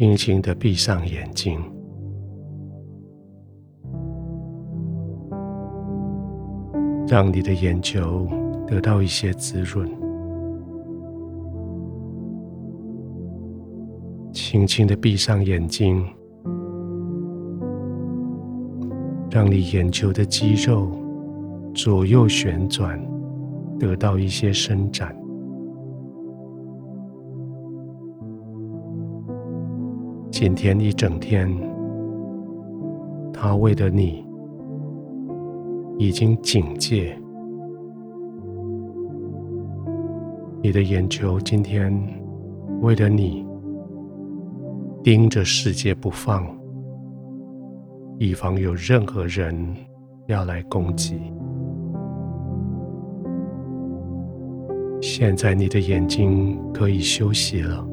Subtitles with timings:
[0.00, 1.60] 轻轻的闭上眼睛，
[7.06, 8.26] 让你的眼球
[8.66, 9.86] 得到一些滋润。
[14.32, 16.02] 轻轻的闭上眼睛，
[19.30, 20.90] 让你眼球的肌肉
[21.74, 22.98] 左右旋转，
[23.78, 25.14] 得到一些伸展。
[30.42, 31.54] 今天一整天，
[33.30, 34.24] 他为了你
[35.98, 37.14] 已经警戒，
[40.62, 41.92] 你的眼球今天
[42.80, 43.46] 为了你
[45.04, 46.42] 盯着世界不放，
[48.18, 49.54] 以防有任何人
[50.26, 51.20] 要来攻击。
[55.02, 57.89] 现在你的眼睛可以休息了。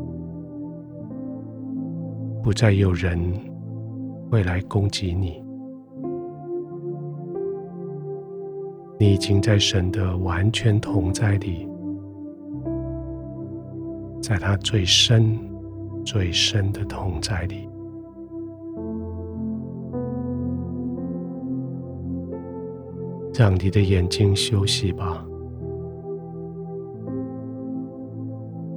[2.47, 3.19] 不再有人
[4.31, 5.43] 会来攻击你，
[8.97, 11.67] 你已经在神的完全同在里，
[14.21, 15.37] 在他最深、
[16.05, 17.67] 最深的同在里，
[23.33, 25.21] 让你的眼睛休息吧。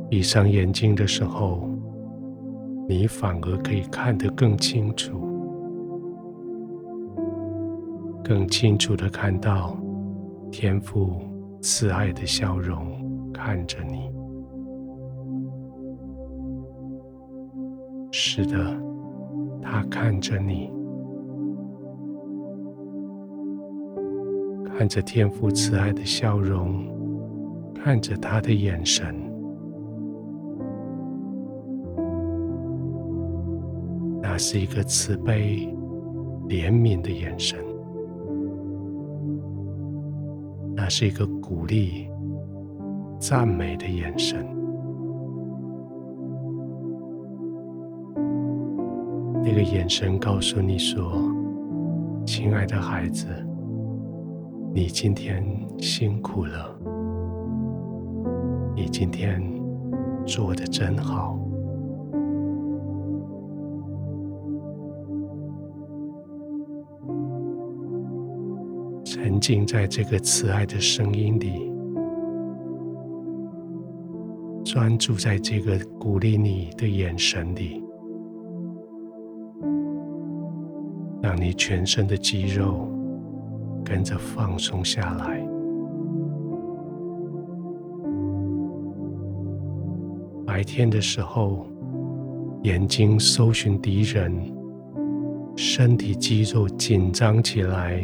[0.08, 1.70] 闭上眼睛的时候。
[2.90, 5.12] 你反而可以看得更清楚，
[8.24, 9.78] 更清楚的看到
[10.50, 11.22] 天父
[11.62, 14.10] 慈爱的笑容看着你。
[18.10, 18.58] 是的，
[19.62, 20.68] 他看着你，
[24.66, 26.84] 看着天父慈爱的笑容，
[27.72, 29.29] 看着他的眼神。
[34.42, 35.68] 是一个慈悲、
[36.48, 37.58] 怜悯的眼神，
[40.74, 42.08] 那是一个鼓励、
[43.18, 44.46] 赞美的眼神。
[49.44, 51.12] 那个眼神告诉你说
[52.24, 53.26] ：“亲爱的孩子，
[54.72, 55.44] 你今天
[55.78, 56.78] 辛苦了，
[58.74, 59.42] 你今天
[60.24, 61.38] 做的真好。”
[69.40, 71.72] 静在这个慈爱的声音里，
[74.64, 77.82] 专注在这个鼓励你的眼神里，
[81.22, 82.86] 让你全身的肌肉
[83.84, 85.44] 跟着放松下来。
[90.46, 91.66] 白天的时候，
[92.64, 94.32] 眼睛搜寻敌人，
[95.56, 98.02] 身体肌肉紧张起来。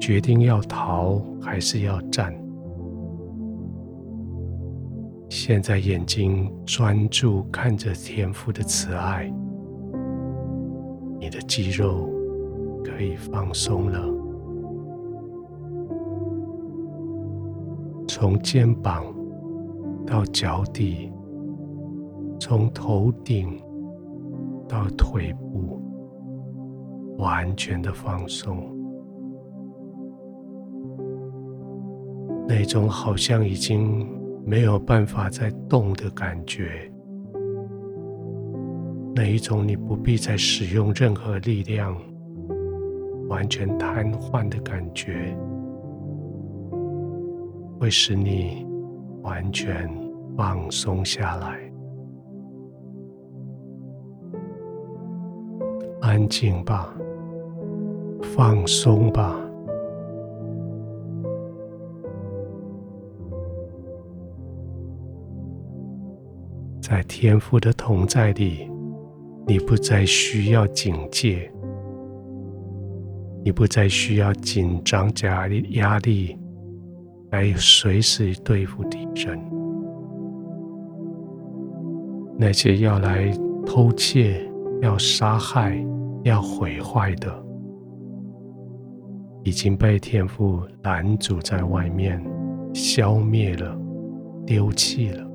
[0.00, 2.34] 决定要逃还是要战？
[5.28, 9.30] 现在眼睛专注看着天父的慈爱，
[11.20, 12.08] 你的肌肉
[12.82, 14.00] 可以放松了。
[18.06, 19.04] 从肩膀
[20.06, 21.12] 到脚底，
[22.40, 23.60] 从头顶
[24.66, 25.78] 到腿部，
[27.18, 28.77] 完全的放松。
[32.48, 34.08] 那种好像已经
[34.42, 36.90] 没有办法再动的感觉，
[39.14, 41.94] 那一种你不必再使用任何力量，
[43.28, 45.36] 完全瘫痪的感觉，
[47.78, 48.66] 会使你
[49.22, 49.86] 完全
[50.34, 51.70] 放松下来，
[56.00, 56.96] 安静吧，
[58.22, 59.38] 放松吧。
[66.88, 68.66] 在天父的同在里，
[69.46, 71.52] 你不再需要警戒，
[73.44, 76.34] 你不再需要紧张加压力
[77.30, 79.38] 来随时对付敌人。
[82.38, 83.30] 那些要来
[83.66, 84.50] 偷窃、
[84.80, 85.78] 要杀害、
[86.22, 87.30] 要毁坏的，
[89.44, 92.18] 已经被天父拦阻在外面，
[92.72, 93.78] 消灭了，
[94.46, 95.27] 丢弃了。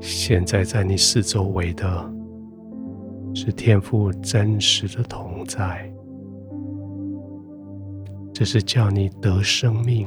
[0.00, 2.12] 现在在你四周围的
[3.34, 5.90] 是天赋真实的同在。
[8.32, 10.06] 这是叫你得生命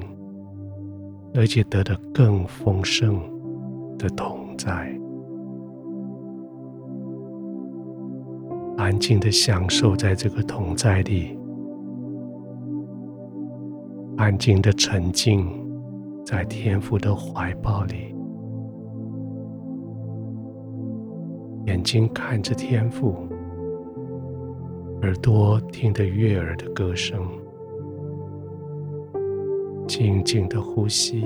[1.34, 3.20] 而且得的更丰盛
[3.98, 4.96] 的同在。
[8.78, 11.38] 安静的享受在这个同在里
[14.16, 15.48] 安静的沉浸
[16.24, 18.19] 在天赋的怀抱里。
[21.66, 23.28] 眼睛看着天父，
[25.02, 27.22] 耳朵听着悦耳的歌声，
[29.88, 31.24] 静静的呼吸，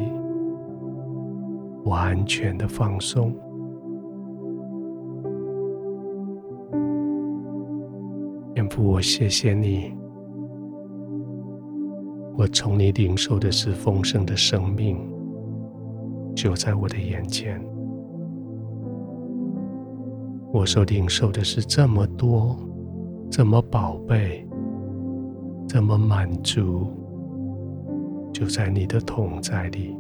[1.85, 3.33] 完全的放松。
[8.53, 9.93] 天父，我谢谢你，
[12.37, 14.97] 我从你领受的是丰盛的生命，
[16.35, 17.63] 就在我的眼前。
[20.53, 22.55] 我所领受的是这么多，
[23.27, 24.47] 这么宝贝，
[25.67, 26.85] 这么满足，
[28.31, 29.97] 就在你的同在里，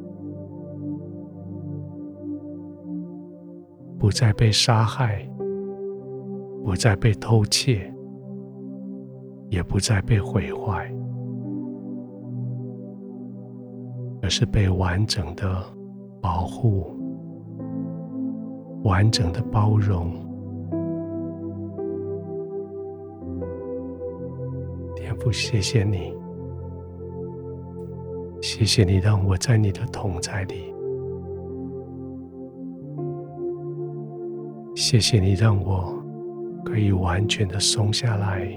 [3.97, 5.27] 不再被杀害，
[6.63, 7.89] 不再被偷窃。
[9.49, 10.91] 也不再被毁坏，
[14.23, 15.63] 而是被完整的
[16.19, 16.87] 保护、
[18.83, 20.11] 完整的包容。
[25.13, 26.11] 天父，谢谢你，
[28.41, 30.73] 谢谢你让我在你的同在里，
[34.75, 35.93] 谢谢你让我
[36.65, 38.49] 可以完全的松下来。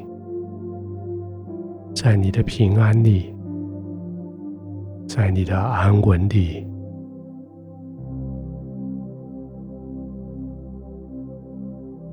[1.94, 3.35] 在你的平安里，
[5.06, 6.67] 在你的安稳里，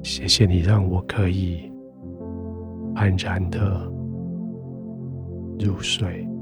[0.02, 1.72] 谢谢你让我可以
[2.96, 3.92] 安然的
[5.64, 6.33] 入睡。